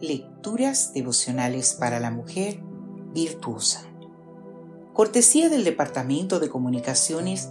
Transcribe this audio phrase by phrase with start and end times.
[0.00, 2.62] Lecturas devocionales para la mujer
[3.12, 3.82] virtuosa.
[4.94, 7.50] Cortesía del Departamento de Comunicaciones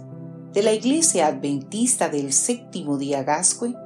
[0.52, 3.76] de la Iglesia Adventista del Séptimo Día Gascue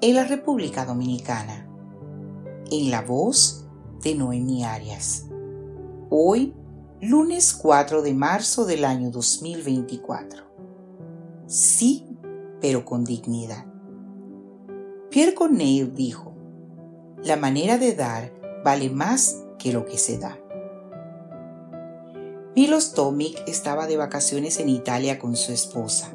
[0.00, 1.68] en la República Dominicana.
[2.70, 3.66] En la voz
[4.02, 5.26] de Noemi Arias.
[6.08, 6.54] Hoy,
[7.02, 10.44] lunes 4 de marzo del año 2024.
[11.46, 12.06] Sí,
[12.62, 13.66] pero con dignidad.
[15.10, 16.27] Pierre Corneille dijo,
[17.24, 18.32] la manera de dar
[18.64, 20.38] vale más que lo que se da.
[22.54, 26.10] Milos Tomic estaba de vacaciones en Italia con su esposa.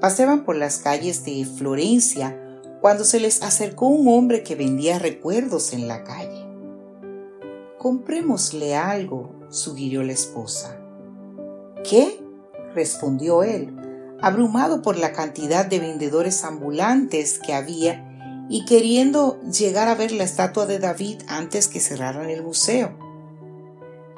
[0.00, 2.40] Paseaban por las calles de Florencia
[2.80, 6.46] cuando se les acercó un hombre que vendía recuerdos en la calle.
[7.78, 10.78] Comprémosle algo, sugirió la esposa.
[11.88, 12.20] ¿Qué?
[12.74, 13.76] respondió él,
[14.20, 18.13] abrumado por la cantidad de vendedores ambulantes que había
[18.48, 22.96] y queriendo llegar a ver la estatua de David antes que cerraran el museo.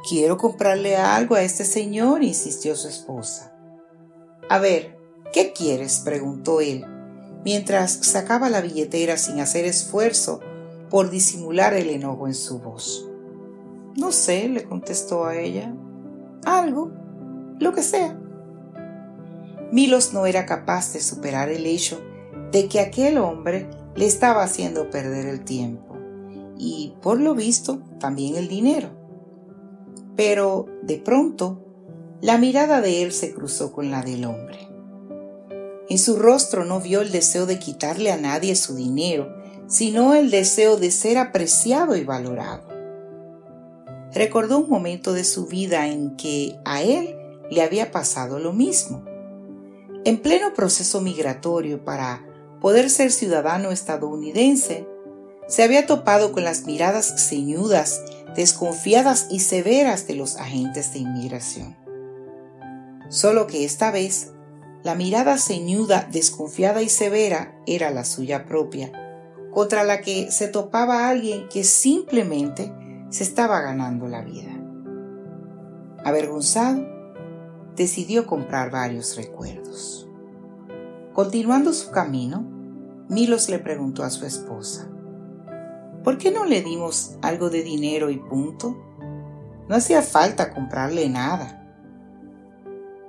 [0.09, 3.53] Quiero comprarle algo a este señor, insistió su esposa.
[4.49, 4.97] A ver,
[5.33, 6.01] ¿qué quieres?
[6.05, 6.85] preguntó él,
[7.45, 10.41] mientras sacaba la billetera sin hacer esfuerzo
[10.91, 13.09] por disimular el enojo en su voz.
[13.97, 15.75] No sé, le contestó a ella.
[16.45, 16.93] Algo,
[17.59, 18.19] lo que sea.
[19.73, 22.01] Milos no era capaz de superar el hecho
[22.53, 25.97] de que aquel hombre le estaba haciendo perder el tiempo
[26.59, 28.91] y, por lo visto, también el dinero.
[30.17, 31.63] Pero, de pronto,
[32.23, 34.59] la mirada de él se cruzó con la del hombre.
[35.89, 39.35] En su rostro no vio el deseo de quitarle a nadie su dinero,
[39.67, 42.67] sino el deseo de ser apreciado y valorado.
[44.13, 47.17] Recordó un momento de su vida en que a él
[47.51, 49.05] le había pasado lo mismo.
[50.05, 52.25] En pleno proceso migratorio para
[52.67, 54.89] poder ser ciudadano estadounidense,
[55.47, 58.03] se había topado con las miradas ceñudas,
[58.35, 61.77] desconfiadas y severas de los agentes de inmigración.
[63.09, 64.33] Solo que esta vez,
[64.83, 68.91] la mirada ceñuda, desconfiada y severa era la suya propia,
[69.53, 72.73] contra la que se topaba alguien que simplemente
[73.11, 74.51] se estaba ganando la vida.
[76.05, 76.85] Avergonzado,
[77.77, 80.09] decidió comprar varios recuerdos.
[81.13, 82.56] Continuando su camino,
[83.09, 84.89] Milos le preguntó a su esposa,
[86.03, 88.77] ¿por qué no le dimos algo de dinero y punto?
[89.69, 91.63] No hacía falta comprarle nada.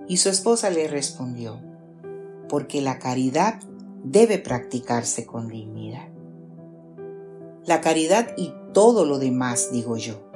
[0.07, 1.59] Y su esposa le respondió,
[2.47, 3.59] porque la caridad
[4.03, 6.07] debe practicarse con dignidad.
[7.65, 10.31] La caridad y todo lo demás, digo yo.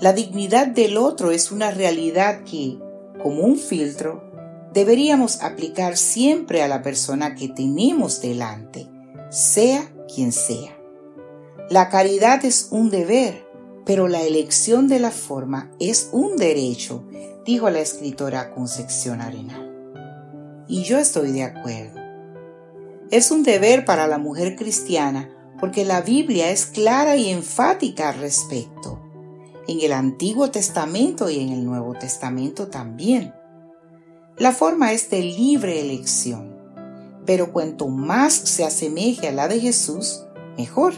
[0.00, 2.78] La dignidad del otro es una realidad que,
[3.22, 4.22] como un filtro,
[4.76, 8.86] deberíamos aplicar siempre a la persona que tenemos delante,
[9.30, 10.76] sea quien sea.
[11.70, 13.48] La caridad es un deber,
[13.86, 17.04] pero la elección de la forma es un derecho,
[17.46, 19.72] dijo la escritora Concepción Arenal.
[20.68, 21.98] Y yo estoy de acuerdo.
[23.10, 28.20] Es un deber para la mujer cristiana porque la Biblia es clara y enfática al
[28.20, 29.00] respecto.
[29.68, 33.32] En el Antiguo Testamento y en el Nuevo Testamento también.
[34.38, 36.54] La forma es de libre elección,
[37.24, 40.26] pero cuanto más se asemeje a la de Jesús,
[40.58, 40.92] mejor.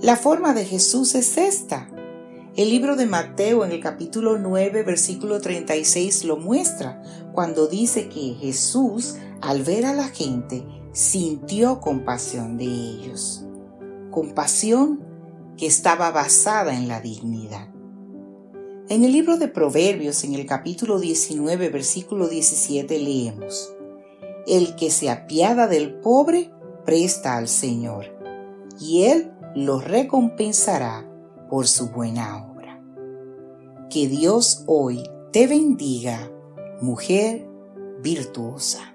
[0.00, 1.90] La forma de Jesús es esta.
[2.56, 7.02] El libro de Mateo en el capítulo 9, versículo 36 lo muestra,
[7.34, 13.44] cuando dice que Jesús, al ver a la gente, sintió compasión de ellos.
[14.10, 15.04] Compasión
[15.58, 17.68] que estaba basada en la dignidad.
[18.92, 23.72] En el libro de Proverbios, en el capítulo 19, versículo 17, leemos,
[24.46, 26.50] El que se apiada del pobre,
[26.84, 28.14] presta al Señor,
[28.78, 31.10] y Él lo recompensará
[31.48, 32.84] por su buena obra.
[33.88, 36.30] Que Dios hoy te bendiga,
[36.82, 37.48] mujer
[38.02, 38.92] virtuosa.